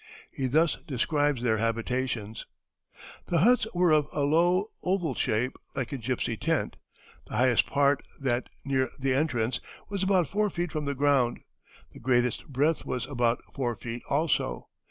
[0.31, 2.47] He thus describes their habitations:
[3.27, 6.77] "The huts were of a low, oval shape, like a gypsy tent;
[7.27, 9.59] the highest part, that near the entrance,
[9.89, 11.41] was about four feet from the ground;
[11.93, 14.69] the greatest breadth was about four feet also.